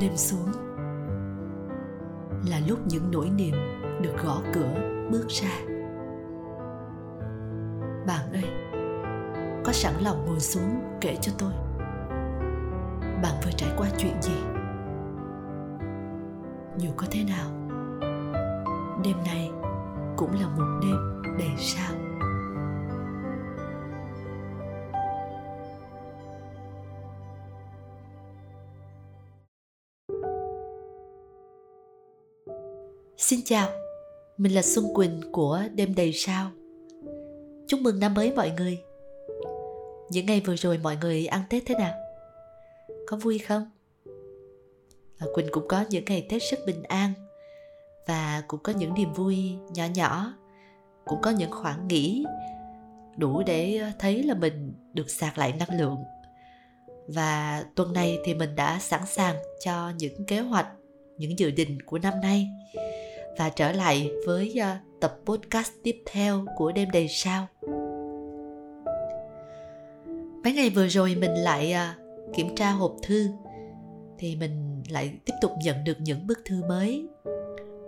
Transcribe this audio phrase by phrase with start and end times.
[0.00, 0.52] đêm xuống.
[2.50, 3.54] Là lúc những nỗi niềm
[4.02, 4.74] được gõ cửa
[5.10, 5.50] bước ra.
[8.06, 8.50] Bạn ơi,
[9.64, 11.52] có sẵn lòng ngồi xuống kể cho tôi.
[13.22, 14.36] Bạn vừa trải qua chuyện gì?
[16.76, 17.50] Dù có thế nào,
[19.04, 19.50] đêm nay
[20.16, 22.03] cũng là một đêm đầy sao.
[33.44, 33.68] Chào,
[34.36, 36.50] mình là Xuân Quỳnh của Đêm Đầy Sao.
[37.66, 38.78] Chúc mừng năm mới mọi người.
[40.10, 41.94] Những ngày vừa rồi mọi người ăn Tết thế nào?
[43.06, 43.70] Có vui không?
[45.18, 47.12] À, Quỳnh cũng có những ngày Tết rất bình an
[48.06, 50.34] và cũng có những niềm vui nhỏ nhỏ,
[51.04, 52.24] cũng có những khoảng nghỉ
[53.16, 55.96] đủ để thấy là mình được sạc lại năng lượng.
[57.06, 60.68] Và tuần này thì mình đã sẵn sàng cho những kế hoạch,
[61.18, 62.48] những dự định của năm nay
[63.38, 67.46] và trở lại với ờ, tập podcast tiếp theo của đêm đầy sao.
[70.44, 71.86] Mấy ngày vừa rồi mình lại ờ,
[72.34, 73.28] kiểm tra hộp thư,
[74.18, 77.08] thì mình lại tiếp tục nhận được những bức thư mới.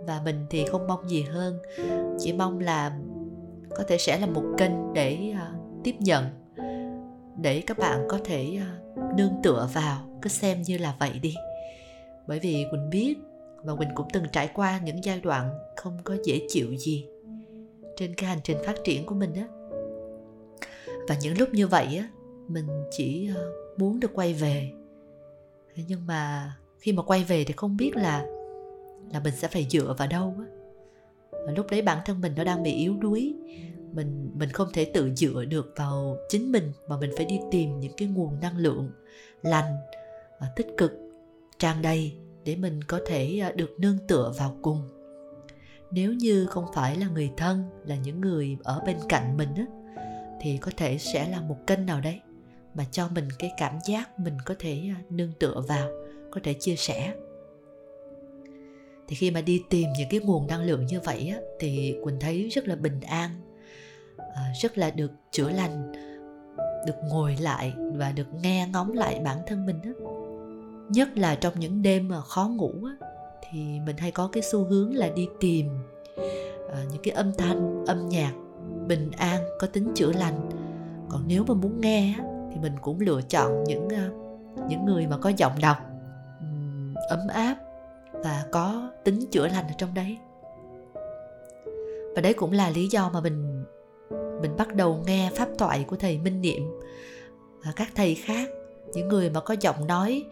[0.07, 1.59] Và mình thì không mong gì hơn,
[2.19, 2.99] chỉ mong là
[3.77, 5.47] có thể sẽ là một kênh để ờ,
[5.85, 6.25] tiếp nhận,
[7.37, 8.59] để các bạn có thể
[9.17, 11.35] nương tựa vào, cứ xem như là vậy đi.
[12.27, 13.17] Bởi vì quỳnh biết
[13.67, 17.07] mà mình cũng từng trải qua những giai đoạn không có dễ chịu gì
[17.97, 19.49] trên cái hành trình phát triển của mình á.
[21.09, 22.09] Và những lúc như vậy á,
[22.49, 24.71] mình chỉ ờ, muốn được quay về.
[25.77, 28.27] Nhưng mà khi mà quay về thì không biết là
[29.13, 30.45] là mình sẽ phải dựa vào đâu á.
[31.31, 33.35] Và lúc đấy bản thân mình nó đang bị yếu đuối.
[33.93, 37.81] Mình mình không thể tự dựa được vào chính mình mà mình phải đi tìm
[37.81, 38.91] những cái nguồn năng lượng
[39.43, 39.77] lành
[40.39, 40.93] ờ, tích cực,
[41.59, 42.13] tràn đầy
[42.47, 44.89] để mình có thể à, được nương tựa vào cùng.
[45.91, 49.67] Nếu như không phải là người thân, là những người ở bên cạnh mình á,
[50.41, 52.21] thì có thể sẽ là một kênh nào đấy
[52.75, 55.89] mà cho mình cái cảm giác mình có thể à, nương tựa vào,
[56.31, 57.15] có thể chia sẻ.
[59.09, 62.21] Thì khi mà đi tìm những cái nguồn năng lượng như vậy á, thì quỳnh
[62.21, 63.31] thấy rất là bình an
[64.35, 65.93] à, rất là được chữa lành,
[66.87, 70.16] được ngồi lại và được nghe ngóng lại bản thân mình á
[70.89, 73.09] nhất là trong những đêm mà khó ngủ á,
[73.51, 75.67] thì mình hay có cái xu hướng là đi tìm
[76.73, 78.33] à, những cái âm thanh âm nhạc
[78.87, 80.51] bình an có tính chữa lành.
[81.09, 84.11] Còn nếu mà muốn nghe á, thì mình cũng lựa chọn những ờ,
[84.69, 85.77] những người mà có giọng đọc
[86.41, 87.57] um, ấm áp
[88.13, 90.19] và có tính chữa lành ở trong đấy.
[92.15, 93.65] Và đấy cũng là lý do mà mình
[94.43, 96.63] mình bắt đầu nghe pháp thoại của thầy minh niệm
[97.65, 98.49] và các thầy khác
[98.97, 100.25] những người mà có giọng nói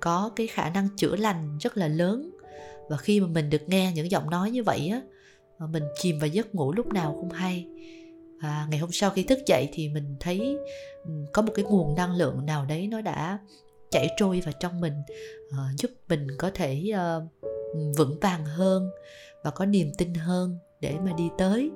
[0.00, 2.30] có cái khả năng chữa lành rất là lớn.
[2.88, 5.02] Và khi mà mình được nghe những giọng nói như vậy á
[5.58, 7.66] ờ, mình chìm vào giấc ngủ lúc nào không hay.
[8.42, 10.56] Và ngày hôm sau khi thức dậy thì mình thấy
[11.32, 13.38] có một cái nguồn năng lượng nào đấy nó đã
[13.90, 14.94] chảy trôi vào trong mình
[15.50, 17.26] ờ, giúp mình có thể ờ,
[17.96, 18.90] vững vàng hơn
[19.44, 21.70] và có niềm tin hơn để mà đi tới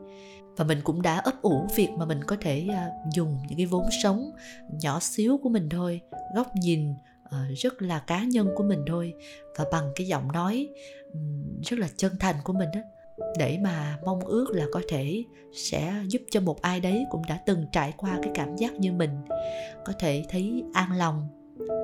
[0.59, 3.67] và mình cũng đã ấp ủ việc mà mình có thể à, dùng những cái
[3.67, 4.31] vốn sống
[4.71, 6.01] nhỏ xíu của mình thôi,
[6.35, 6.95] góc nhìn
[7.31, 9.15] à, rất là cá nhân của mình thôi
[9.59, 10.69] và bằng cái giọng nói
[11.63, 12.81] rất là chân thành của mình đó
[13.39, 17.41] để mà mong ước là có thể sẽ giúp cho một ai đấy cũng đã
[17.47, 19.11] từng trải qua cái cảm giác như mình,
[19.85, 21.29] có thể thấy an lòng,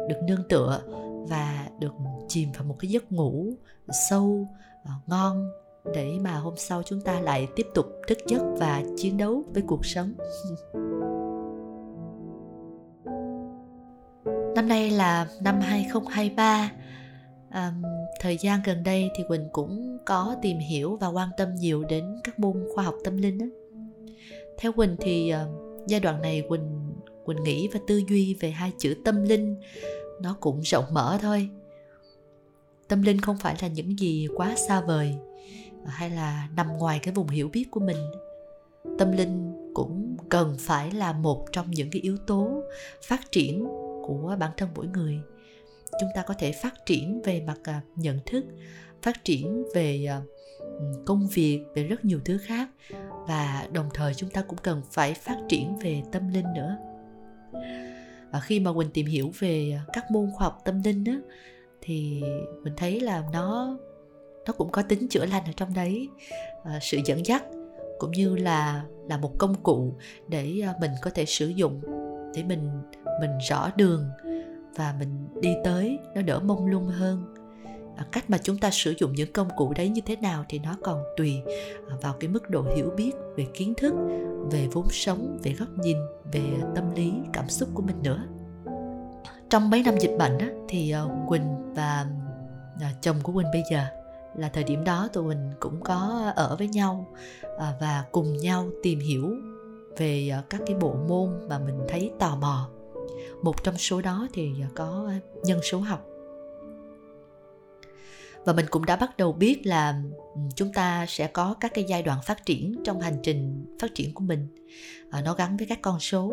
[0.09, 0.81] được nương tựa
[1.29, 1.93] và được
[2.29, 3.53] chìm vào một cái giấc ngủ
[4.09, 4.49] sâu
[4.85, 5.51] à, ngon
[5.95, 9.62] để mà hôm sau chúng ta lại tiếp tục thức giấc và chiến đấu với
[9.67, 10.12] cuộc sống.
[14.55, 16.73] Năm nay là năm 2023
[17.50, 17.73] à,
[18.21, 22.17] Thời gian gần đây thì Quỳnh cũng có tìm hiểu và quan tâm nhiều đến
[22.25, 23.47] các môn khoa học tâm linh đó.
[24.59, 25.39] Theo Quỳnh thì uh,
[25.87, 26.94] giai đoạn này Quỳnh
[27.25, 29.56] Quỳnh nghĩ và tư duy về hai chữ tâm linh
[30.20, 31.49] nó cũng rộng mở thôi.
[32.88, 35.14] Tâm linh không phải là những gì quá xa vời
[35.87, 37.97] hay là nằm ngoài cái vùng hiểu biết của mình.
[38.99, 42.63] Tâm linh cũng cần phải là một trong những cái yếu tố
[43.03, 43.65] phát triển
[44.07, 45.21] của bản thân mỗi người.
[46.01, 48.45] Chúng ta có thể phát triển về mặt à, nhận thức
[49.03, 50.21] phát triển về à,
[51.07, 52.69] công việc về rất nhiều thứ khác
[53.27, 56.77] và đồng thời chúng ta cũng cần phải phát triển về tâm linh nữa.
[58.33, 61.13] Và khi mà quỳnh tìm hiểu về các môn khoa học tâm linh đó,
[61.81, 62.23] thì
[62.63, 63.79] mình thấy là nó
[64.46, 66.08] nó cũng có tính chữa lành ở trong đấy.
[66.64, 67.44] À, sự dẫn dắt
[67.99, 69.94] cũng như là là một công cụ
[70.29, 71.81] để ờ, mình có thể sử dụng
[72.35, 72.70] để mình
[73.20, 74.11] mình rõ đường
[74.76, 77.35] và mình đi tới nó đỡ mông lung hơn.
[77.96, 80.58] À, cách mà chúng ta sử dụng những công cụ đấy như thế nào thì
[80.58, 81.43] nó còn tùy
[81.88, 83.94] ờ, vào cái mức độ hiểu biết về kiến thức
[84.50, 85.97] về vốn sống về góc nhìn
[86.32, 86.43] về
[86.75, 88.25] tâm lý cảm xúc của mình nữa.
[89.50, 90.94] Trong mấy năm dịch bệnh á, thì
[91.29, 92.06] quỳnh và
[93.00, 94.04] chồng của quỳnh bây giờ
[94.37, 97.07] là thời điểm đó tụi mình cũng có ở với nhau
[97.59, 99.37] à, và cùng nhau tìm hiểu
[99.97, 102.69] về à, các cái bộ môn mà mình thấy tò mò.
[103.43, 105.11] Một trong số đó thì à, có
[105.45, 106.07] nhân số học.
[108.45, 110.03] Và mình cũng đã bắt đầu biết là
[110.35, 113.95] ừ, chúng ta sẽ có các cái giai đoạn phát triển trong hành trình phát
[113.95, 114.49] triển của mình
[115.11, 116.33] à, nó gắn với các con số.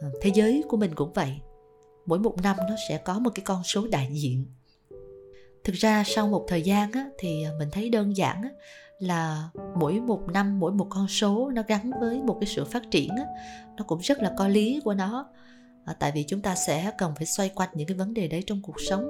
[0.00, 1.40] À, thế giới của mình cũng vậy.
[2.06, 4.46] Mỗi một năm nó sẽ có một cái con số đại diện
[5.68, 8.48] thực ra sau một thời gian á, thì à, mình thấy đơn giản á,
[8.98, 12.82] là mỗi một năm mỗi một con số nó gắn với một cái sự phát
[12.90, 13.24] triển á,
[13.76, 15.28] nó cũng rất là có lý của nó
[15.84, 18.42] à, tại vì chúng ta sẽ cần phải xoay quanh những cái vấn đề đấy
[18.46, 19.08] trong cuộc sống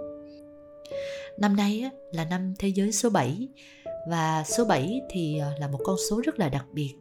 [1.38, 3.48] Năm nay á, là năm thế giới số 7
[4.08, 6.94] và số 7 thì à, là một con số rất là đặc biệt.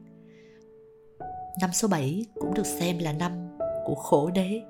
[1.61, 3.31] Năm số 7 cũng được xem là năm
[3.85, 4.61] của khổ đế,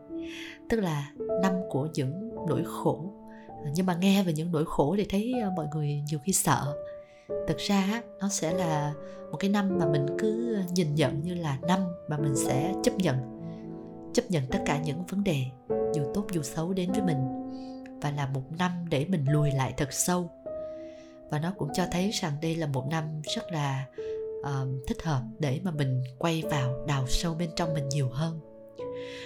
[0.69, 1.11] tức là
[1.41, 3.16] năm của những nỗi khổ.
[3.75, 6.77] Nhưng mà nghe về những nỗi khổ thì thấy ờ, mọi người nhiều khi sợ.
[7.47, 8.93] Thực ra nó sẽ là
[9.31, 12.95] một cái năm mà mình cứ nhìn nhận như là năm mà mình sẽ chấp
[12.97, 13.37] nhận
[14.13, 15.43] chấp nhận tất cả những vấn đề
[15.93, 17.17] dù tốt dù xấu đến với mình.
[18.01, 20.29] Và là một năm để mình lùi lại thật sâu.
[21.29, 23.85] Và nó cũng cho thấy rằng đây là một năm rất là
[24.39, 28.39] uh, thích hợp để mà mình quay vào đào sâu bên trong mình nhiều hơn.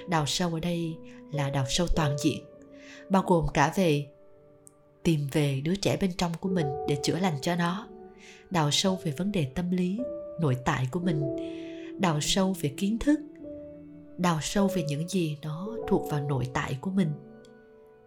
[0.10, 0.96] Đào sâu ở đây
[1.32, 2.46] là đào sâu toàn diện
[3.10, 4.08] bao gồm cả về
[5.04, 7.88] tìm về đứa trẻ bên trong của mình để chữa lành cho nó.
[8.50, 10.00] Đào sâu về vấn đề tâm lý,
[10.42, 11.22] nội tại của mình.
[12.00, 13.20] Đào sâu về kiến thức.
[14.18, 17.12] Đào sâu về những gì nó thuộc vào nội tại của mình.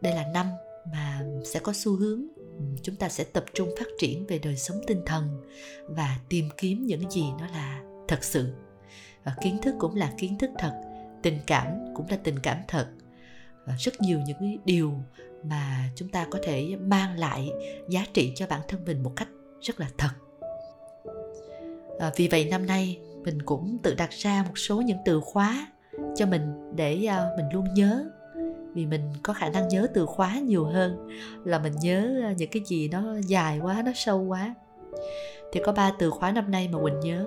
[0.00, 0.46] Đây là năm
[0.93, 4.56] mà sẽ có xu hướng ừ, chúng ta sẽ tập trung phát triển về đời
[4.56, 5.43] sống tinh thần
[5.88, 8.52] và tìm kiếm những gì nó là thật sự.
[9.25, 10.81] Và kiến thức cũng là kiến thức thật,
[11.23, 12.87] tình cảm cũng là tình cảm thật.
[13.67, 14.93] Và rất nhiều những điều
[15.44, 17.52] mà chúng ta có thể mang lại
[17.88, 19.29] giá trị cho bản thân mình một cách
[19.61, 20.11] rất là thật.
[21.99, 25.73] À, vì vậy năm nay mình cũng tự đặt ra một số những từ khóa
[26.17, 28.05] cho mình để uh, mình luôn nhớ.
[28.75, 31.08] Vì mình có khả năng nhớ từ khóa nhiều hơn
[31.44, 34.55] là mình nhớ à, những cái gì nó dài quá nó sâu quá.
[35.52, 37.26] Thì có ba từ khóa năm nay mà quỳnh nhớ.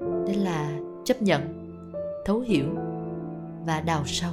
[0.00, 1.68] Đó là chấp nhận
[2.24, 2.74] thấu hiểu
[3.66, 4.32] và đào sâu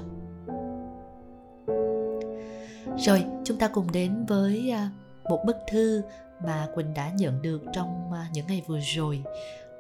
[2.98, 4.90] rồi chúng ta cùng đến với à,
[5.24, 6.02] một bức thư
[6.46, 9.24] mà quỳnh đã nhận được trong à, những ngày vừa rồi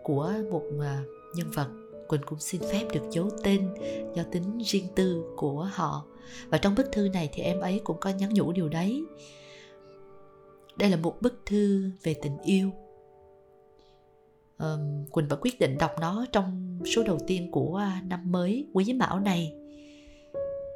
[0.03, 1.03] của một à,
[1.35, 1.67] nhân vật
[2.07, 3.69] quỳnh cũng xin phép được giấu tên
[4.15, 6.05] do tính riêng tư của họ.
[6.49, 9.03] Và trong bức thư này thì em ấy cũng có nhắn nhủ điều đấy.
[10.77, 12.71] Đây là một bức thư về tình yêu.
[14.57, 18.93] Um, quỳnh vẫn quyết định đọc nó trong số đầu tiên của năm mới quý
[18.93, 19.53] mão này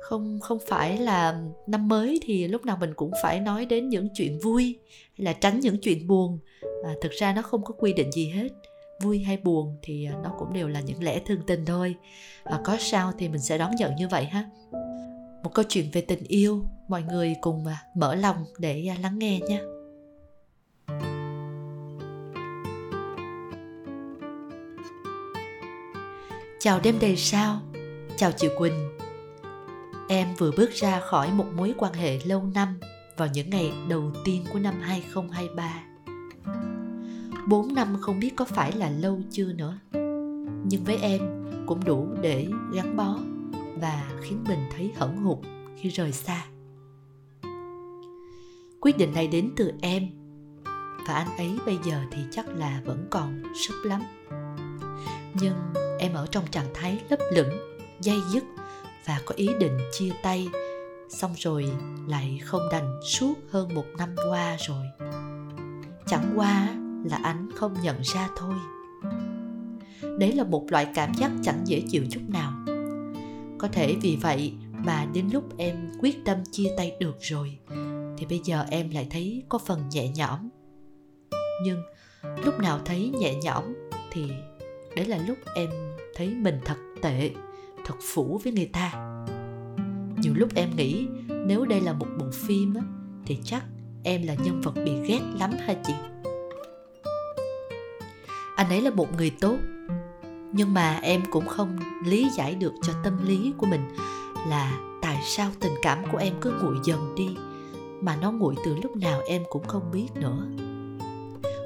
[0.09, 4.07] không không phải là năm mới thì lúc nào mình cũng phải nói đến những
[4.13, 4.79] chuyện vui
[5.17, 6.39] hay là tránh những chuyện buồn.
[6.83, 8.47] À, thực ra nó không có quy định gì hết.
[9.01, 11.95] Vui hay buồn thì à, nó cũng đều là những lẽ thương tình thôi.
[12.43, 14.49] À, có sao thì mình sẽ đón nhận như vậy ha.
[15.43, 16.63] Một câu chuyện về tình yêu.
[16.87, 19.61] Mọi người cùng à, mở lòng để à, lắng nghe nhé
[26.59, 27.61] chào đêm đầy sao.
[28.17, 28.98] Chào chị quỳnh
[30.09, 32.79] em vừa bước ra khỏi một mối quan hệ lâu năm
[33.17, 35.83] vào những ngày đầu tiên của năm 2023.
[37.47, 39.79] Bốn năm không biết có phải là lâu chưa nữa,
[40.65, 41.19] nhưng với em
[41.65, 43.17] cũng đủ để gắn bó
[43.75, 45.37] và khiến mình thấy hẫng hụt
[45.77, 46.45] khi rời xa
[48.81, 50.07] quyết định này đến từ em
[51.07, 54.01] và anh ấy bây giờ thì chắc là vẫn còn sốc lắm
[55.33, 55.55] nhưng
[55.99, 57.49] em ở trong trạng thái lấp lửng
[58.01, 58.43] dây dứt
[59.05, 60.47] và có ý định chia tay.
[61.09, 61.71] Xong rồi
[62.07, 64.85] lại không đành suốt hơn một năm qua rồi.
[66.07, 66.67] Chẳng qua
[67.05, 68.53] là anh không nhận ra thôi.
[70.19, 72.53] Đấy là một loại cảm giác chẳng dễ chịu chút nào.
[73.57, 77.57] Có thể vì vậy mà đến lúc em quyết tâm chia tay được rồi,
[78.17, 80.49] thì bây giờ em lại thấy có phần nhẹ nhõm.
[81.63, 81.83] Nhưng
[82.43, 83.63] lúc nào thấy nhẹ nhõm
[84.11, 84.31] thì
[84.95, 85.69] đấy là lúc em
[86.15, 87.31] thấy mình thật tệ
[87.89, 88.91] thật phủ với người ta.
[90.17, 92.81] Nhiều lúc em nghĩ nếu đây là một bộ phim á,
[93.25, 93.63] thì chắc
[94.03, 95.93] em là nhân vật bị ghét lắm hả chị?
[98.55, 99.57] Anh ấy là một người tốt
[100.53, 103.81] nhưng mà em cũng không lý giải được cho tâm lý của mình
[104.47, 107.29] là tại tại sao tình cảm của em cứ nguội dần đi
[108.01, 110.47] mà nó nguội từ lúc nào em cũng không biết nữa.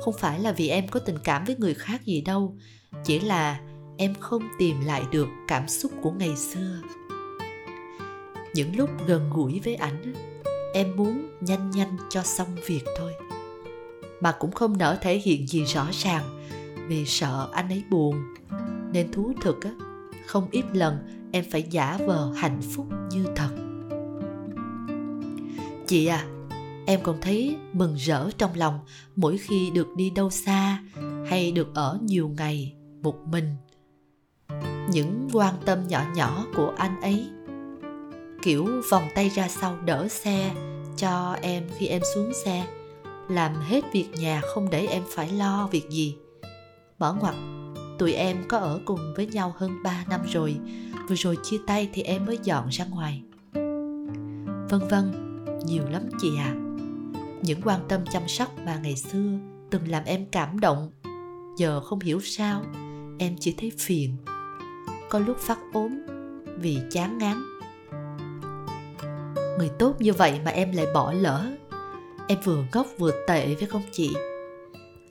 [0.05, 2.57] Không phải là vì em có tình cảm với người khác gì đâu
[3.03, 3.59] chỉ là
[3.97, 6.81] em không tìm lại được cảm xúc của ngày xưa.
[8.53, 10.13] Những lúc gần gũi với ảnh,
[10.73, 13.13] em muốn nhanh nhanh cho xong việc thôi.
[14.21, 16.23] Mà cũng không nỡ thể hiện gì rõ ràng
[16.87, 18.23] vì sợ anh ấy buồn.
[18.91, 19.71] Nên thú thực á,
[20.25, 20.97] không ít lần
[21.31, 23.49] em phải giả vờ hạnh phúc như thật.
[25.87, 26.25] Chị à
[26.85, 28.79] em còn thấy mừng rỡ trong lòng
[29.15, 30.83] mỗi khi được đi đâu xa
[31.29, 33.55] hay được ở nhiều ngày một mình
[34.89, 37.29] những quan tâm nhỏ nhỏ của anh ấy.
[38.41, 40.51] Kiểu vòng tay ra sau đỡ xe
[40.97, 42.67] cho em khi em xuống xe,
[43.29, 46.17] làm hết việc nhà không để em phải lo việc gì.
[46.99, 47.35] Mở ngoặt
[47.99, 50.55] tụi em có ở cùng với nhau hơn 3 năm rồi,
[51.09, 53.23] vừa rồi chia tay thì em mới dọn ra ngoài.
[54.69, 55.11] Vân vân,
[55.65, 56.55] nhiều lắm chị à
[57.43, 59.39] những quan tâm chăm sóc mà ngày xưa
[59.71, 60.91] từng làm em cảm động,
[61.57, 62.63] giờ không hiểu sao,
[63.19, 64.17] em chỉ thấy phiền
[65.13, 65.91] có lúc phát ốm
[66.57, 67.43] vì chán ngán.
[69.57, 71.51] Người tốt như vậy mà em lại bỏ lỡ.
[72.27, 74.13] Em vừa ngốc vừa tệ với không chị?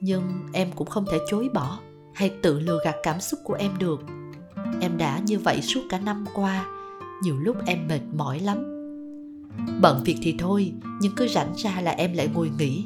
[0.01, 1.79] Nhưng em cũng không thể chối bỏ
[2.15, 4.01] hay tự lừa gạt cảm xúc của em được.
[4.81, 6.67] Em đã như vậy suốt cả năm qua,
[7.23, 8.59] nhiều lúc em mệt mỏi lắm.
[9.81, 12.85] Bận việc thì thôi, nhưng cứ rảnh ra là em lại ngồi nghỉ,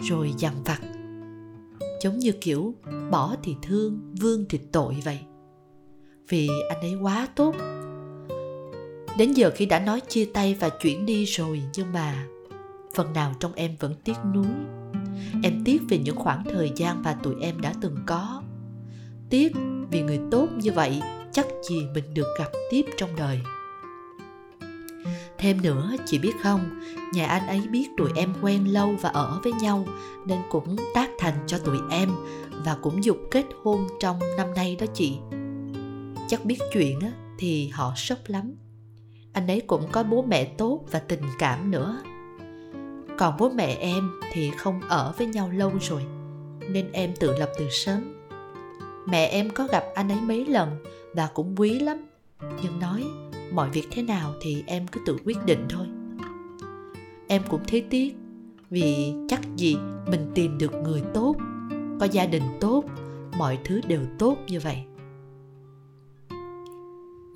[0.00, 0.80] rồi dằn vặt.
[2.02, 2.74] Giống như kiểu,
[3.10, 5.18] bỏ thì thương, vương thì tội vậy
[6.28, 7.54] vì anh ấy quá tốt.
[9.18, 12.26] Đến giờ khi đã nói chia tay và chuyển đi rồi, nhưng mà
[12.94, 14.46] phần nào trong em vẫn tiếc nuối.
[15.42, 18.42] Em tiếc về những khoảng thời gian mà tụi em đã từng có.
[19.30, 19.52] Tiếc
[19.90, 23.40] vì người tốt như vậy chắc gì mình được gặp tiếp trong đời.
[25.38, 26.80] Thêm nữa, chị biết không,
[27.14, 29.86] nhà anh ấy biết tụi em quen lâu và ở với nhau
[30.26, 32.10] nên cũng tác thành cho tụi em
[32.64, 35.18] và cũng dục kết hôn trong năm nay đó chị
[36.28, 38.54] chắc biết chuyện á, thì họ sốc lắm.
[39.32, 42.02] Anh ấy cũng có bố mẹ tốt và tình cảm nữa.
[43.18, 46.02] Còn bố mẹ em thì không ở với nhau lâu rồi,
[46.70, 48.14] nên em tự lập từ sớm.
[49.08, 52.06] Mẹ em có gặp anh ấy mấy lần và cũng quý lắm.
[52.62, 53.04] Nhưng nói,
[53.52, 55.86] mọi việc thế nào thì em cứ tự quyết định thôi.
[57.28, 58.16] Em cũng thấy tiếc,
[58.70, 61.36] vì chắc gì mình tìm được người tốt,
[62.00, 62.84] có gia đình tốt,
[63.38, 64.84] mọi thứ đều tốt như vậy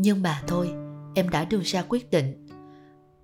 [0.03, 0.71] nhưng mà thôi,
[1.15, 2.49] em đã đưa ra quyết định.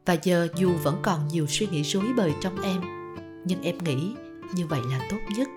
[0.06, 2.80] Và giờ dù vẫn còn nhiều suy nghĩ rối bời trong em,
[3.44, 4.14] nhưng em nghĩ
[4.54, 5.49] như vậy là tốt nhất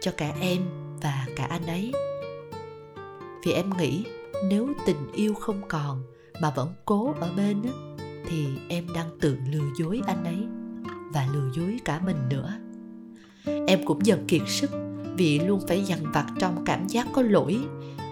[0.00, 0.62] cho cả em
[1.02, 1.92] và cả anh ấy.
[3.44, 4.04] Vì em nghĩ
[4.48, 6.02] nếu tình yêu không còn
[6.40, 7.62] mà vẫn cố ở bên
[8.28, 10.46] thì em đang tự lừa dối anh ấy
[11.12, 12.52] và lừa dối cả mình nữa.
[13.66, 14.70] Em cũng dần kiệt sức
[15.16, 17.58] vì luôn phải dằn vặt trong cảm giác có lỗi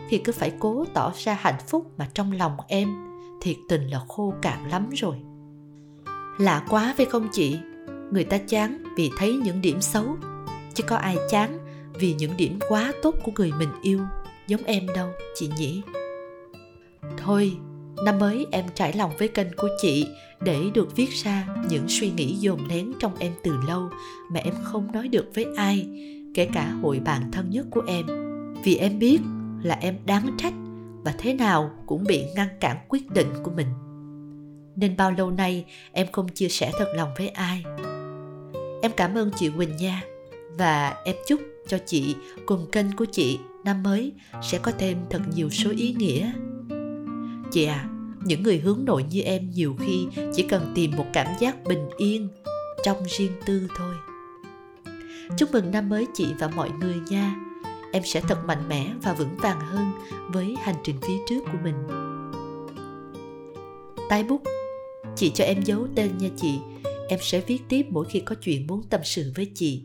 [0.08, 2.88] thì cứ phải cố tỏ ra hạnh phúc mà trong lòng em.
[3.40, 5.16] Thiệt tình là khô cạn lắm rồi.
[6.38, 7.58] Lạ quá phải không chị?
[8.10, 10.16] Người ta chán vì thấy những điểm xấu.
[10.74, 11.58] Chứ có ai chán
[11.94, 14.00] vì những điểm quá tốt của người mình yêu.
[14.46, 15.82] Giống em đâu, chị nhỉ?
[17.16, 17.56] Thôi,
[18.04, 20.06] năm mới em trải lòng với kênh của chị
[20.40, 23.88] để được viết ra những suy nghĩ dồn nén trong em từ lâu
[24.30, 25.88] mà em không nói được với ai,
[26.34, 28.06] kể cả hội bạn thân nhất của em.
[28.64, 29.20] Vì em biết
[29.64, 30.54] là em đáng trách
[31.04, 33.66] và thế nào cũng bị ngăn cản quyết định của mình.
[34.76, 37.64] Nên bao lâu nay em không chia sẻ thật lòng với ai.
[38.82, 40.02] Em cảm ơn chị quỳnh nha
[40.58, 42.16] và em chúc cho chị
[42.46, 46.32] cùng kênh của chị năm mới sẽ có thêm thật nhiều số ý nghĩa.
[47.52, 47.88] Chị à
[48.24, 51.88] những người hướng nội như em nhiều khi chỉ cần tìm một cảm giác bình
[51.96, 52.28] yên
[52.84, 53.94] trong riêng tư thôi.
[55.36, 57.34] Chúc mừng năm mới chị và mọi người nha
[57.94, 59.92] em sẽ thật mạnh mẽ và vững vàng hơn
[60.28, 61.74] với hành trình phía trước của mình.
[64.08, 64.42] Tái bút.
[65.16, 66.58] Chị cho em giấu tên nha chị.
[67.08, 69.82] Em sẽ viết tiếp mỗi khi có chuyện muốn tâm sự với chị.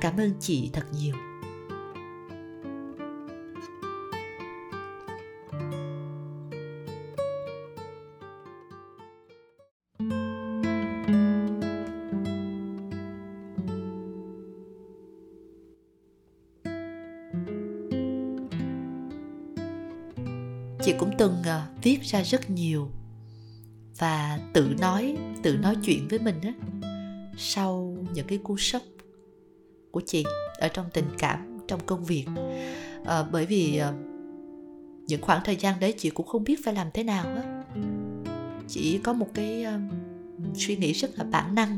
[0.00, 1.14] Cảm ơn chị thật nhiều.
[21.82, 22.88] Viết ra rất nhiều.
[23.98, 26.52] Và tự nói tự nói chuyện với mình á
[27.38, 28.82] sau những cái cú sốc
[29.90, 30.24] của chị
[30.58, 32.26] ở trong tình cảm trong công việc.
[33.04, 33.92] À, bởi vì à,
[35.06, 37.62] những khoảng thời gian đấy chị cũng không biết phải làm thế nào á.
[38.68, 39.80] Chỉ có một cái à,
[40.54, 41.76] suy nghĩ rất là bản năng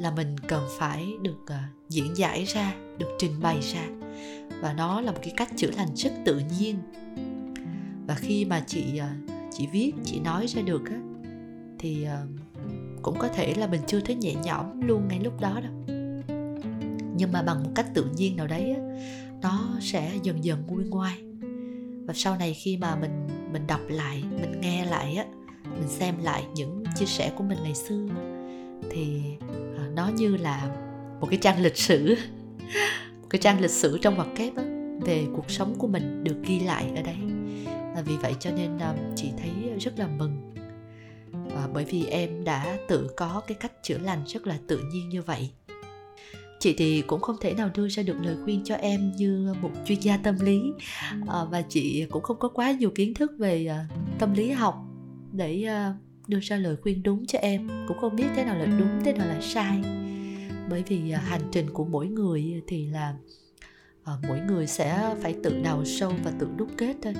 [0.00, 3.86] là mình cần phải được à, diễn giải ra được trình bày ra.
[4.60, 6.76] Và nó là một cái cách chữa lành rất tự nhiên
[8.08, 9.08] và khi mà chị ờ,
[9.52, 10.96] chị viết chị nói ra được á
[11.78, 12.26] thì ờ,
[13.02, 15.72] cũng có thể là mình chưa thấy nhẹ nhõm luôn ngay lúc đó đâu.
[17.16, 18.80] Nhưng mà bằng một cách tự nhiên nào đấy á,
[19.42, 21.22] nó sẽ dần dần nguôi ngoai.
[22.06, 25.24] Và sau này khi mà mình mình đọc lại mình nghe lại á
[25.64, 28.06] mình xem lại những chia sẻ của mình ngày xưa
[28.90, 29.22] thì
[29.76, 30.70] ờ, nó như là
[31.20, 32.14] một cái trang lịch sử
[33.20, 34.62] một cái trang lịch sử trong ngoặc kép á,
[35.00, 37.37] về cuộc sống của mình được ghi lại ở đây
[38.02, 39.50] vì vậy cho nên à, chị thấy
[39.80, 40.54] rất là mừng.
[41.32, 45.08] Và bởi vì em đã tự có cái cách chữa lành rất là tự nhiên
[45.08, 45.50] như vậy.
[46.60, 49.70] Chị thì cũng không thể nào đưa ra được lời khuyên cho em như một
[49.84, 50.60] chuyên gia tâm lý.
[51.28, 53.78] À, và chị cũng không có quá nhiều kiến thức về ờ,
[54.18, 54.84] tâm lý học
[55.32, 55.92] để ờ,
[56.26, 57.68] đưa ra lời khuyên đúng cho em.
[57.88, 59.80] Cũng không biết thế nào là đúng thế nào là sai.
[60.70, 63.14] Bởi vì hành trình của mỗi người thì là
[64.28, 67.14] mỗi người sẽ phải tự đào sâu và tự đúc kết thôi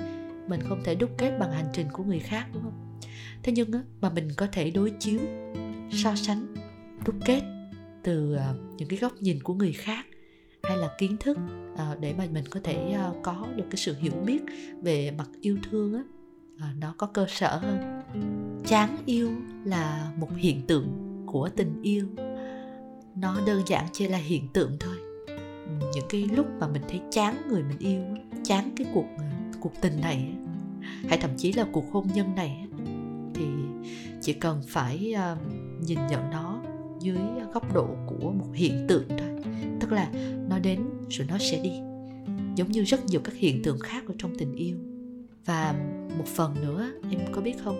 [0.49, 2.99] mình không thể đúc kết bằng hành trình của người khác đúng không?
[3.43, 5.19] Thế nhưng á, mà mình có thể đối chiếu
[5.91, 6.55] so sánh
[7.05, 7.41] đúc kết
[8.03, 10.05] từ à, những cái góc nhìn của người khác
[10.63, 11.37] hay là kiến thức
[11.77, 14.41] à, để mà mình có thể à, có được cái sự hiểu biết
[14.81, 16.03] về mặt yêu thương á
[16.79, 18.01] nó có cơ sở hơn.
[18.65, 19.29] Chán yêu
[19.65, 20.87] là một hiện tượng
[21.25, 22.07] của tình yêu.
[23.15, 24.95] Nó đơn giản chỉ là hiện tượng thôi.
[25.93, 28.01] Những cái lúc mà mình thấy chán người mình yêu
[28.43, 29.05] chán cái cuộc
[29.61, 30.33] cuộc tình này
[31.07, 32.67] hay thậm chí là cuộc hôn nhân này
[33.33, 33.45] thì
[34.21, 35.35] chỉ cần phải à,
[35.81, 36.61] nhìn nhận nó
[36.99, 37.17] dưới
[37.53, 39.29] góc độ của một hiện tượng thôi.
[39.79, 40.11] Tức là
[40.49, 41.71] nó đến rồi nó sẽ đi.
[42.55, 44.77] Giống như rất nhiều các hiện tượng khác ở trong tình yêu.
[45.45, 45.75] Và
[46.17, 47.77] một phần nữa, em có biết không,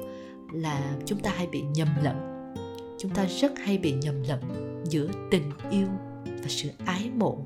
[0.54, 2.16] là chúng ta hay bị nhầm lẫn.
[2.98, 4.42] Chúng ta rất hay bị nhầm lẫn
[4.90, 5.88] giữa tình yêu
[6.26, 7.46] và sự ái mộ.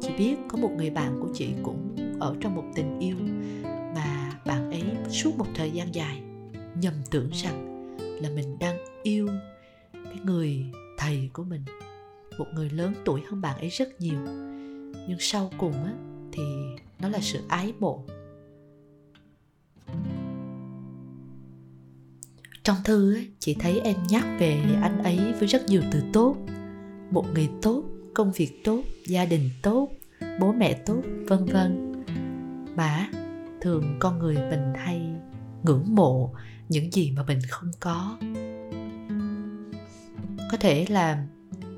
[0.00, 3.16] Chị biết có một người bạn của chị cũng ở trong một tình yêu
[3.94, 6.22] mà bạn ấy suốt một thời gian dài
[6.80, 7.86] nhầm tưởng rằng
[8.22, 9.28] là mình đang yêu
[9.92, 10.64] cái người
[10.98, 11.62] thầy của mình
[12.38, 14.18] một người lớn tuổi hơn bạn ấy rất nhiều.
[15.08, 15.92] Nhưng sau cùng á
[16.32, 16.42] thì
[16.98, 18.04] nó là sự ái mộ.
[22.64, 26.36] Trong thư á, chị thấy em nhắc về anh ấy với rất nhiều từ tốt.
[27.10, 29.88] Một người tốt công việc tốt gia đình tốt
[30.40, 31.95] bố mẹ tốt vân vân
[32.76, 33.08] mà
[33.60, 35.14] thường con người mình hay
[35.62, 36.34] ngưỡng mộ
[36.68, 38.18] những gì mà mình không có.
[40.50, 41.26] Có thể là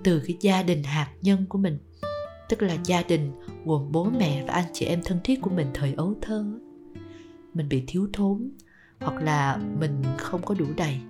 [0.05, 1.79] từ cái gia đình hạt nhân của mình,
[2.49, 3.33] tức là gia đình
[3.65, 6.45] gồm bố mẹ và anh chị em thân thiết của mình thời ấu thơ.
[7.55, 8.51] Mình bị thiếu thốn
[9.01, 11.01] hoặc là mình không có đủ đầy.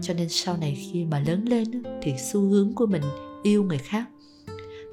[0.00, 3.02] Cho nên sau này khi mà lớn lên thì xu hướng của mình
[3.42, 4.04] yêu người khác,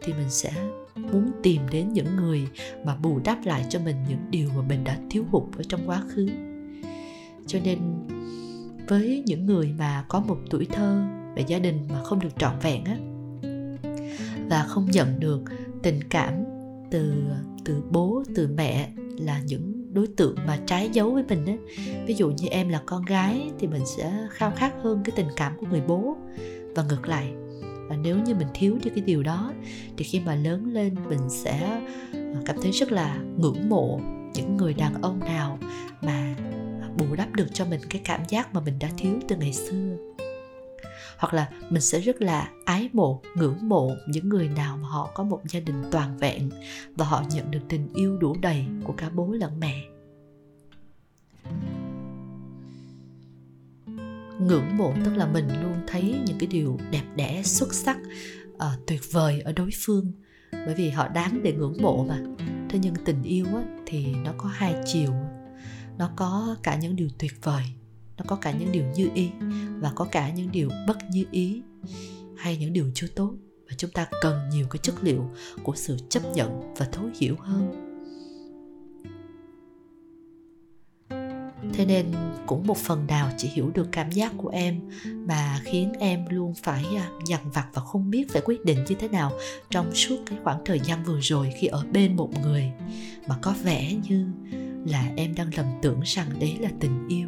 [0.02, 0.54] thì mình sẽ
[0.96, 2.48] muốn tìm đến những người
[2.86, 5.82] mà bù đắp lại cho mình những điều mà mình đã thiếu hụt ở trong
[5.86, 6.30] quá khứ.
[7.48, 7.80] Cho nên,
[8.88, 11.04] với những người mà có một tuổi thơ
[11.36, 12.98] về gia đình mà không được trọn vẹn á,
[14.50, 15.42] và không nhận được
[15.84, 16.34] tình cảm
[16.92, 17.14] từ
[17.66, 21.56] từ bố, từ mẹ là những đối tượng mà trái dấu với mình á,
[22.06, 25.28] ví dụ như em là con gái thì mình sẽ khao khát hơn cái tình
[25.36, 26.18] cảm của người bố.
[26.76, 27.34] Và ngược lại
[27.94, 29.54] và nếu như mình thiếu đi cái điều đó,
[29.98, 31.82] thì khi mà lớn lên mình sẽ
[32.14, 34.00] à, cảm thấy rất là ngưỡng mộ
[34.34, 35.60] những người đàn ông nào
[36.02, 36.36] mà
[36.98, 39.98] bù đắp được cho mình cái cảm giác mà mình đã thiếu từ ngày xưa.
[41.18, 45.12] Hoặc là mình sẽ rất là ái mộ, ngưỡng mộ những người nào mà họ
[45.14, 46.50] có một gia đình toàn vẹn
[46.96, 49.93] và họ nhận được tình yêu đủ đầy của cả bố lẫn mẹ.
[54.48, 57.98] Ngưỡng mộ tức là mình luôn thấy những cái điều đẹp đẽ xuất sắc
[58.54, 60.12] uh, tuyệt vời ở đối phương.
[60.52, 62.22] Bởi vì họ đáng để ngưỡng mộ mà.
[62.70, 65.14] Thế nhưng tình yêu á, thì nó có hai chiều.
[65.98, 67.64] Nó có cả những điều tuyệt vời
[68.18, 69.30] nó có cả những điều như ý
[69.80, 71.62] và có cả những điều bất như ý
[72.38, 73.34] hay những điều chưa tốt.
[73.70, 75.30] Và chúng ta cần nhiều cái chất liệu
[75.64, 77.90] của sự chấp nhận và thấu hiểu hơn.
[81.74, 82.12] Thế nên
[82.48, 86.54] cũng một phần nào chỉ hiểu được cảm giác của em mà khiến em luôn
[86.64, 89.32] phải à, dằn vặt và không biết phải quyết định như thế nào
[89.70, 92.72] trong suốt cái khoảng thời gian vừa rồi khi ở bên một người.
[93.28, 94.28] Mà có vẻ như
[94.86, 97.28] là em đang lầm tưởng rằng đấy là tình yêu.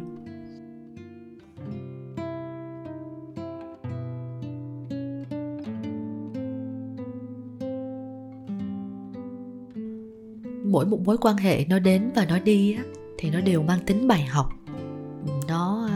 [10.64, 12.82] Mỗi một mối quan hệ nó đến và nó đi á,
[13.18, 14.52] thì nó đều mang tính bài học
[15.48, 15.88] nó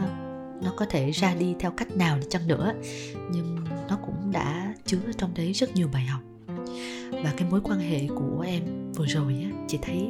[0.63, 2.73] nó có thể ra đi theo cách nào đi chăng nữa.
[3.31, 3.57] Nhưng
[3.89, 6.21] nó cũng đã chứa trong đấy rất nhiều bài học.
[7.11, 10.09] Và cái mối quan hệ của em vừa rồi á chị thấy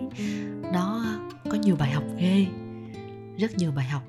[0.74, 1.06] nó
[1.50, 2.46] có nhiều bài học ghê.
[3.38, 4.04] Rất nhiều bài học.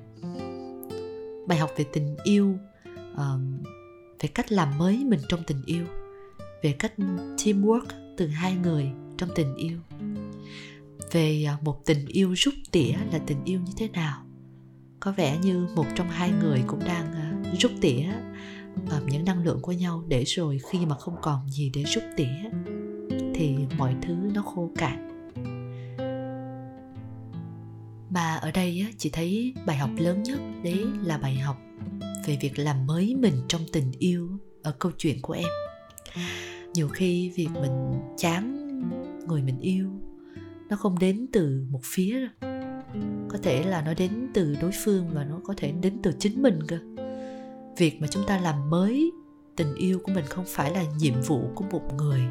[1.47, 2.57] Bài học về tình yêu
[3.13, 3.19] uh,
[4.19, 5.85] về cách làm mới mình trong tình yêu
[6.63, 6.93] về cách
[7.37, 7.85] teamwork
[8.17, 9.77] từ hai người trong tình yêu
[11.11, 14.22] về à, một tình yêu rút tỉa là tình yêu như thế nào
[15.03, 18.03] có vẻ như một trong hai người cũng đang ờ, rút tỉa
[19.07, 22.49] những năng lượng của nhau để rồi khi mà không còn gì để rút tỉa
[23.35, 25.07] thì mọi thứ nó khô cạn.
[28.09, 31.57] Mà ở đây chị thấy bài học lớn nhất đấy là bài học
[32.27, 34.29] về việc làm mới mình trong tình yêu
[34.63, 35.47] ở câu chuyện của em.
[36.73, 38.59] Nhiều khi việc mình chán
[39.27, 39.89] người mình yêu
[40.69, 42.52] nó không đến từ một phía đâu
[43.29, 46.41] có thể là nó đến từ đối phương và nó có thể đến từ chính
[46.41, 46.77] mình cơ.
[47.77, 49.11] Việc mà chúng ta làm mới
[49.55, 52.21] tình yêu của mình không phải là nhiệm vụ của một người,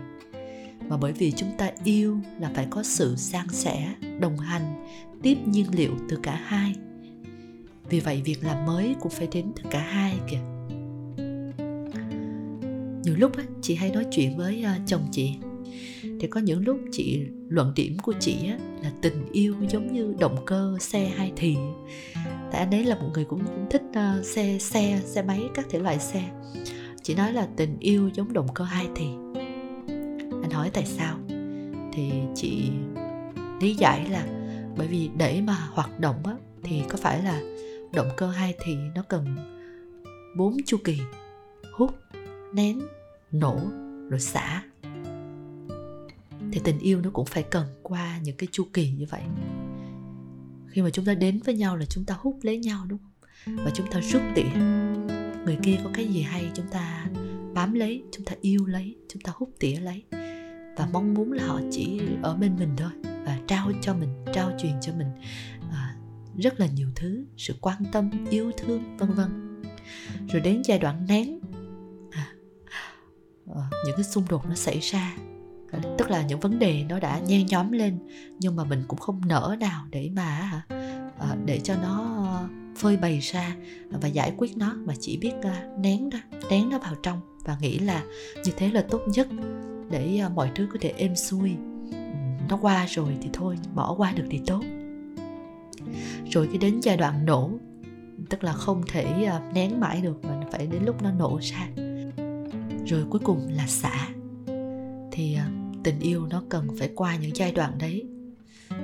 [0.89, 4.87] mà bởi vì chúng ta yêu là phải có sự san sẻ, đồng hành,
[5.23, 6.75] tiếp nhiên liệu từ cả hai.
[7.89, 10.41] Vì vậy, việc làm mới cũng phải đến từ cả hai kìa.
[13.03, 15.35] Nhiều lúc chị hay nói chuyện với à, chồng chị
[16.23, 20.15] thì có những lúc chị luận điểm của chị á, là tình yêu giống như
[20.19, 21.57] động cơ xe hai thì.
[22.25, 25.67] Tại anh ấy là một người cũng, cũng thích uh, xe xe xe máy các
[25.71, 26.31] thể loại xe.
[27.03, 29.07] Chị nói là tình yêu giống động cơ hai thì.
[30.43, 31.19] Anh hỏi tại sao?
[31.93, 32.71] Thì chị
[33.61, 34.27] lý giải là
[34.77, 37.41] bởi vì để mà hoạt động á, thì có phải là
[37.93, 39.37] động cơ hai thì nó cần
[40.37, 40.99] bốn chu kỳ.
[41.73, 41.91] Hút
[42.55, 42.81] nén
[43.33, 43.61] nổ
[44.09, 44.63] rồi xả
[46.53, 49.23] thì tình yêu nó cũng phải cần qua những cái chu kỳ như vậy.
[50.69, 53.13] Khi mà chúng ta đến với nhau là chúng ta hút lấy nhau đúng không?
[53.65, 54.43] Và chúng ta rút tỉa
[55.45, 57.07] người kia có cái gì hay chúng ta
[57.55, 60.05] bám lấy chúng ta yêu lấy chúng ta hút tỉa lấy.
[60.77, 64.53] Và mong muốn là họ chỉ ở bên mình thôi và trao cho mình trao
[64.59, 65.09] truyền cho mình
[65.71, 65.97] à,
[66.39, 69.63] rất là nhiều thứ sự quan tâm yêu thương vân vân.
[70.29, 71.41] Rồi đến giai đoạn nén
[72.11, 72.35] à,
[73.55, 75.17] à, những cái xung đột nó xảy ra
[75.99, 77.99] tức là những vấn đề nó đã nhen nhóm lên,
[78.39, 80.63] nhưng mà mình cũng không nỡ nào để mà
[81.19, 82.29] ờ, để cho nó
[82.77, 83.57] phơi bày ra
[83.91, 86.19] và giải quyết nó, mà chỉ biết ờ, nén đó
[86.51, 88.03] nén nó vào trong và nghĩ là
[88.45, 89.29] như thế là tốt nhất
[89.91, 91.57] để ờ, mọi thứ có thể êm xuôi.
[92.49, 94.63] Nó qua rồi thì thôi, bỏ qua được thì tốt.
[96.31, 97.51] Rồi cái đến giai đoạn nổ,
[98.31, 101.69] tức là không thể nén mãi được mà phải đến lúc nó nổ ra.
[102.87, 104.09] Rồi cuối cùng là xả.
[105.13, 105.39] Thì
[105.85, 108.05] tình yêu nó cần phải qua những giai đoạn đấy.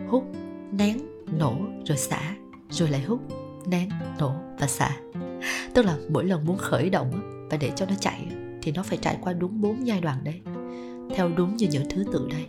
[0.09, 0.25] Hút,
[0.73, 0.99] nén,
[1.39, 2.35] nổ rồi xả,
[2.71, 3.21] rồi lại hút,
[3.67, 4.97] nén, nổ và xả.
[5.75, 7.11] Tức là mỗi lần muốn khởi động
[7.51, 8.27] và để cho nó chạy
[8.63, 10.41] thì nó phải trải qua đúng bốn giai đoạn đấy,
[11.15, 12.47] theo đúng như những thứ tự đây.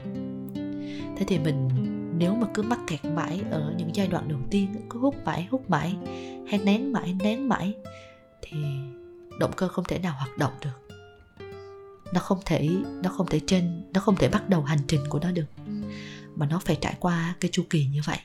[1.17, 1.69] Thế thì mình,
[2.17, 5.47] nếu mà cứ mắc kẹt mãi ở những giai đoạn đầu tiên cứ hút mãi
[5.51, 5.95] hút mãi,
[6.47, 7.73] hay nén mãi nén mãi,
[8.41, 8.57] thì
[9.39, 10.88] động cơ không thể nào hoạt động được
[12.13, 12.69] nó không thể
[13.03, 15.45] nó không thể trên nó không thể bắt đầu hành trình của nó được.
[16.35, 18.17] Mà nó phải trải qua cái chu kỳ như vậy.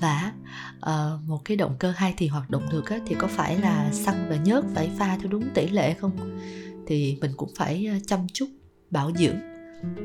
[0.00, 0.32] Và
[0.76, 3.92] uh, một cái động cơ hai thì hoạt động được á, thì có phải là
[3.92, 6.40] xăng và nhớt phải pha theo đúng tỷ lệ không?
[6.86, 8.48] Thì mình cũng phải ờ, chăm chút
[8.90, 9.36] bảo dưỡng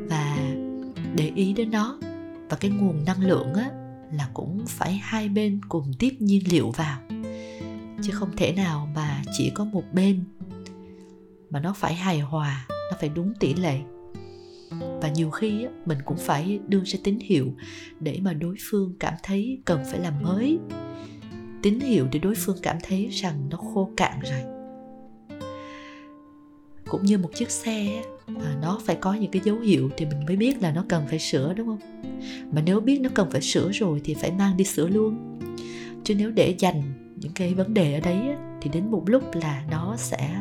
[0.09, 0.37] và
[1.15, 1.99] để ý đến nó.
[2.49, 3.69] Và cái nguồn năng lượng á
[4.11, 6.99] là cũng phải hai bên cùng tiếp nhiên liệu vào.
[8.01, 10.23] Chứ không thể nào mà chỉ có một bên
[11.49, 13.79] mà nó phải hài hòa nó phải đúng tỷ lệ.
[15.01, 17.53] Và nhiều khi mình cũng phải đưa ra tín hiệu
[17.99, 20.59] để mà đối phương cảm thấy cần phải làm mới.
[21.61, 24.41] Tín hiệu để đối phương cảm thấy rằng nó khô cạn rồi.
[26.87, 30.25] Cũng như một chiếc xe à, nó phải có những cái dấu hiệu thì mình
[30.25, 31.79] mới biết là nó cần phải sửa đúng không?
[32.51, 35.39] Mà nếu biết nó cần phải sửa rồi thì phải mang đi sửa luôn.
[36.03, 36.81] Chứ nếu để dành
[37.15, 40.35] những cái vấn đề ở đấy thì đến một lúc là nó sẽ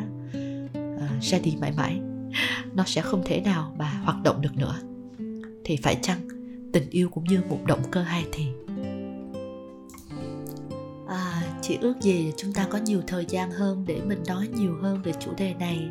[1.20, 2.00] ra đi mãi mãi.
[2.74, 4.74] Nó sẽ không thể nào mà hoạt động được nữa.
[5.64, 6.18] Thì phải chăng
[6.72, 8.46] tình yêu cũng như một động cơ hai thì?
[11.08, 14.76] À, chỉ ước gì chúng ta có nhiều thời gian hơn để mình nói nhiều
[14.82, 15.88] hơn về chủ đề này.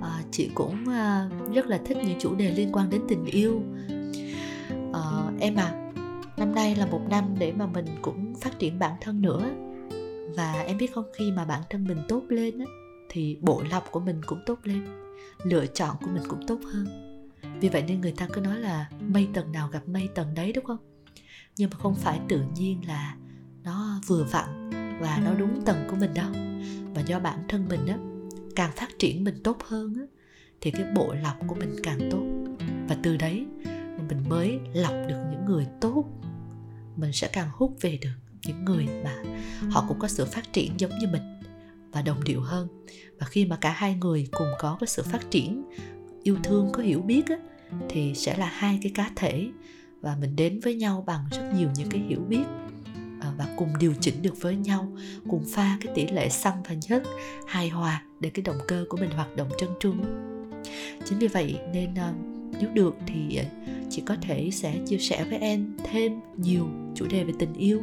[0.00, 3.62] À, chị cũng à, rất là thích những chủ đề liên quan đến tình yêu.
[4.92, 5.02] À,
[5.40, 5.92] em à
[6.36, 9.50] năm nay là một năm để mà mình cũng phát triển bản thân nữa.
[10.36, 12.66] Và em biết không khi mà bản thân mình tốt lên á,
[13.12, 14.84] thì bộ lọc của mình cũng tốt lên
[15.44, 16.86] lựa chọn của mình cũng tốt hơn.
[17.60, 20.52] Vì vậy nên người ta cứ nói là mây tầng nào gặp mây tầng đấy
[20.52, 20.78] đúng không?
[21.56, 23.16] Nhưng mà không phải tự nhiên là
[23.64, 24.70] nó vừa vặn
[25.00, 26.32] và nó đúng tầng của mình đâu.
[26.94, 27.98] Và do bản thân mình á
[28.56, 30.02] càng phát triển mình tốt hơn á
[30.60, 32.24] thì cái bộ lọc của mình càng tốt.
[32.88, 33.46] Và từ đấy
[34.08, 36.04] mình mới lọc được những người tốt.
[36.96, 39.22] Mình sẽ càng hút về được những người mà
[39.70, 41.22] họ cũng có sự phát triển giống như mình
[41.92, 42.68] và đồng điệu hơn.
[43.18, 45.64] Và khi mà cả hai người cùng có cái sự phát triển
[46.22, 47.36] yêu thương có hiểu biết á,
[47.88, 49.48] thì sẽ là hai cái cá thể.
[50.00, 52.44] Và mình đến với nhau bằng rất nhiều những cái hiểu biết
[53.20, 54.92] à, và cùng điều chỉnh được với nhau
[55.30, 57.02] cùng pha cái tỷ lệ xăng và nhất
[57.46, 59.94] hài hòa để cái động cơ của mình hoạt động trơn tru
[61.04, 62.12] chính vì vậy nên à,
[62.60, 63.44] nếu được thì à,
[63.90, 67.80] chị có thể sẽ chia sẻ với em thêm nhiều chủ đề về tình yêu.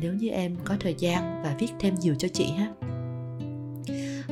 [0.00, 2.72] Nếu như em có thời gian và viết thêm nhiều cho chị ha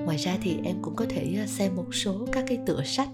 [0.05, 3.09] ngoài ra thì em cũng có thể à, xem một số các cái tựa sách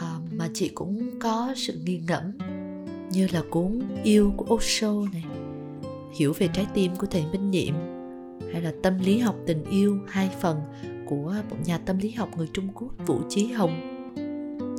[0.00, 2.38] à, mà chị cũng có sự nghi ngẫm
[3.10, 5.24] như là cuốn yêu của Osho này,
[6.18, 7.74] hiểu về trái tim của thầy Minh Niệm
[8.52, 10.60] hay là tâm lý học tình yêu, hai phần
[11.06, 13.96] của một nhà tâm lý học người Trung Quốc Vũ Chí Hồng.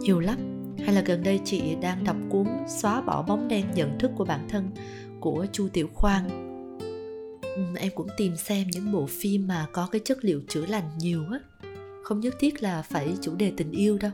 [0.01, 0.37] Nhiều lắm.
[0.85, 4.25] Hay là gần đây chị đang đọc cuốn xóa bỏ bóng đen nhận thức của
[4.25, 4.71] bản thân
[5.19, 6.50] của Chu Tiểu Khoan.
[7.55, 10.89] Ừ, em cũng tìm xem những bộ phim mà có cái chất liệu chữa lành
[10.97, 11.39] nhiều á.
[12.03, 14.11] Không nhất thiết là phải chủ đề tình yêu đâu.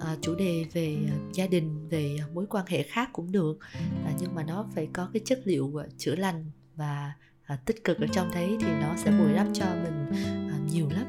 [0.00, 3.58] À, chủ đề về à, gia đình về à, mối quan hệ khác cũng được.
[4.04, 6.44] À, nhưng mà nó phải có cái chất liệu à, chữa lành
[6.76, 7.12] và
[7.44, 10.06] à, tích cực ở trong đấy thì nó sẽ bồi đắp cho mình
[10.50, 11.06] à, nhiều lắm.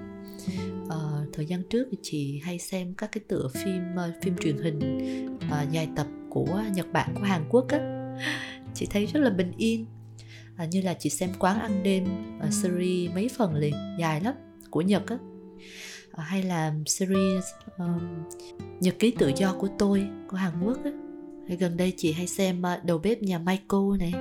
[0.89, 0.97] À,
[1.33, 4.79] thời gian trước thì chị hay xem các cái tựa phim ờ, phim truyền hình
[5.51, 7.79] à, dài tập của nhật bản của hàn quốc á.
[8.73, 9.85] Chị thấy rất là bình yên
[10.57, 12.05] à, như là chị xem quán ăn đêm
[12.47, 14.33] uh, series mấy phần liền dài lắm
[14.69, 15.17] của nhật á.
[16.11, 17.45] Ờ, hay là series
[17.77, 17.99] um,
[18.79, 20.91] nhật ký tự do của tôi của Hàn Quốc á.
[21.47, 24.13] Hay gần đây chị hay xem uh, đầu bếp nhà Michael này.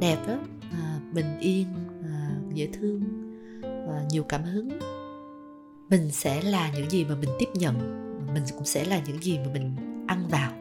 [0.00, 0.38] Đẹp đó
[0.72, 1.66] à, bình yên
[2.04, 3.02] à, dễ thương
[3.60, 4.68] và nhiều cảm hứng.
[5.90, 8.02] Mình sẽ là những gì mà mình tiếp nhận
[8.34, 10.52] mình cũng sẽ là những gì mà mình ăn vào.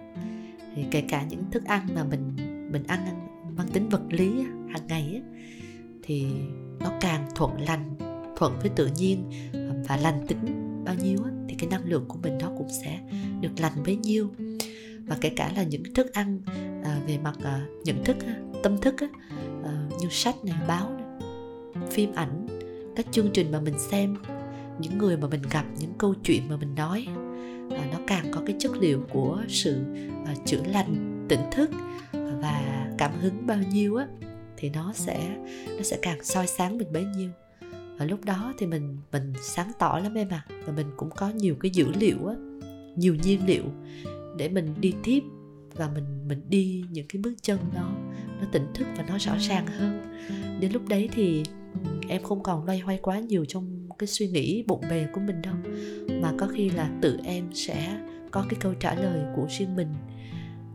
[0.76, 2.36] Thì kể cả những thức ăn mà mình
[2.72, 3.00] mình ăn
[3.58, 5.22] mang tính vật lý hàng ngày
[6.04, 6.26] thì
[6.80, 7.96] nó càng thuận lành
[8.38, 9.30] thuận với tự nhiên
[9.88, 11.18] và lành tính bao nhiêu
[11.50, 13.00] thì cái năng lượng của mình nó cũng sẽ
[13.42, 14.30] được lành bấy nhiêu.
[15.06, 16.42] Và kể cả là những thức ăn
[16.84, 18.18] à, về mặt à, nhận thức
[18.64, 18.96] tâm thức
[19.64, 21.30] à, như sách này báo này,
[21.92, 22.48] phim ảnh
[22.96, 24.16] các chương trình mà mình xem
[24.80, 27.08] những người mà mình gặp những câu chuyện mà mình nói
[27.92, 29.84] nó càng có cái chất liệu của sự
[30.46, 31.72] chữa lành tỉnh thức
[32.42, 34.08] và cảm hứng bao nhiêu á,
[34.58, 37.30] thì nó sẽ nó sẽ càng soi sáng mình bấy nhiêu.
[37.98, 41.30] Và lúc đó thì mình mình sáng tỏ lắm em à và mình cũng có
[41.30, 42.36] nhiều cái dữ liệu á,
[42.96, 43.64] nhiều nhiên liệu
[44.38, 45.24] để mình đi tiếp
[45.76, 47.96] và mình mình đi những cái bước chân đó
[48.40, 50.02] nó tỉnh thức và nó rõ ràng hơn.
[50.60, 51.44] Đến lúc đấy thì
[52.08, 55.42] em không còn loay hoay quá nhiều trong cái suy nghĩ bộn bề của mình
[55.42, 55.56] đâu,
[56.22, 57.98] mà có khi là tự em sẽ
[58.32, 59.88] có cái câu trả lời của riêng mình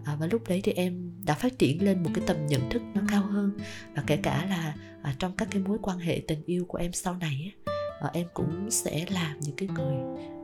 [0.07, 2.83] à, và lúc đấy thì em đã phát triển lên một cái tầm nhận thức
[2.95, 3.53] nó cao hơn.
[3.95, 6.93] Và kể cả là à, trong các cái mối quan hệ tình yêu của em
[6.93, 7.53] sau này
[8.01, 9.95] à, em cũng sẽ làm những cái người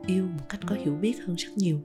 [0.05, 1.79] yêu một cách có hiểu biết hơn rất nhiều.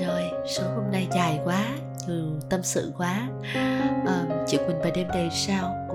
[0.00, 1.78] Rồi số hôm nay dài quá
[2.08, 3.28] nhiều tâm sự quá.
[4.06, 5.87] À, chị quỳnh và đêm đầy sao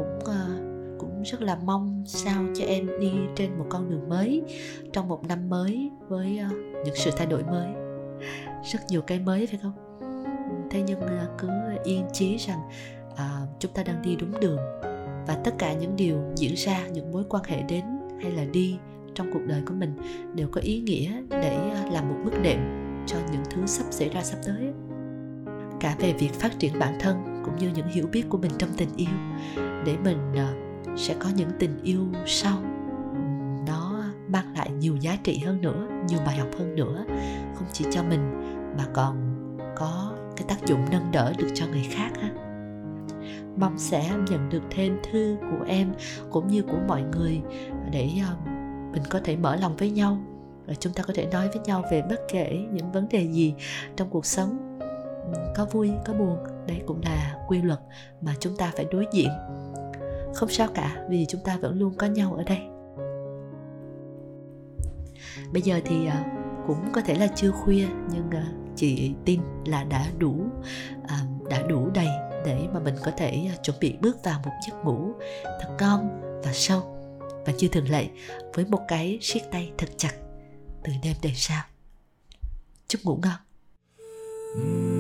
[1.24, 4.42] rất là mong sao cho em đi trên một con đường mới
[4.94, 6.50] trong một năm mới với ờ,
[6.86, 7.68] những sự thay đổi mới.
[8.64, 10.00] Rất nhiều cái mới phải không?
[10.72, 11.48] Thế nhưng ờ, cứ
[11.84, 12.60] yên chí rằng
[13.16, 14.60] à, chúng ta đang đi đúng đường
[15.28, 17.84] và tất cả những điều diễn ra những mối quan hệ đến
[18.22, 18.78] hay là đi
[19.16, 19.96] trong cuộc đời của mình
[20.36, 21.58] đều có ý nghĩa để
[21.92, 22.60] làm một bước đệm
[23.06, 24.74] cho những thứ sắp xảy ra sắp tới.
[25.80, 28.70] Cả về việc phát triển bản thân cũng như những hiểu biết của mình trong
[28.78, 29.16] tình yêu
[29.86, 30.18] để mình
[30.98, 32.58] sẽ có những tình yêu sau.
[33.68, 37.06] Nó mang lại nhiều giá trị hơn nữa, nhiều bài học hơn nữa.
[37.56, 38.32] Không chỉ cho mình,
[38.78, 39.34] mà còn
[39.76, 42.30] có cái tác dụng nâng đỡ được cho người khác ha.
[43.58, 45.94] Mong sẽ nhận được thêm thư của em
[46.32, 47.42] cũng như của mọi người
[47.92, 48.36] để ờ,
[48.92, 50.18] mình có thể mở lòng với nhau.
[50.68, 53.54] Và chúng ta có thể nói với nhau về bất kể những vấn đề gì
[53.96, 54.80] trong cuộc sống.
[55.56, 57.80] Có vui, có buồn, đây cũng là quy luật
[58.22, 59.30] mà chúng ta phải đối diện
[60.34, 62.60] không sao cả, vì chúng ta vẫn luôn có nhau ở đây.
[65.54, 66.26] Bây giờ thì à,
[66.68, 70.46] cũng có thể là chưa khuya, nhưng à, chị tin là đã đủ
[71.08, 72.08] à, đã đủ đầy
[72.46, 75.12] để mà mình có thể chuẩn bị bước vào một giấc ngủ
[75.44, 76.82] thật ngon và sâu.
[77.46, 78.08] Và như thường lệ,
[78.54, 80.14] với một cái siết tay thật chặt
[80.84, 81.64] từ đêm đến sao
[82.88, 83.40] chúc ngủ ngon.
[84.58, 84.93] Mm.